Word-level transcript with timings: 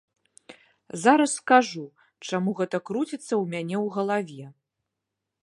Зараз 1.03 1.35
скажу, 1.41 1.83
чаму 2.31 2.49
гэта 2.61 2.77
круціцца 2.91 3.21
ў 3.21 3.43
мяне 3.53 3.77
ў 3.85 3.97
галаве. 4.01 4.45